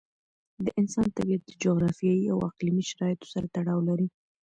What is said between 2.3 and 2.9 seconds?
او اقليمي